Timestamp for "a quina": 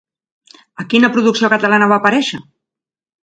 0.83-1.09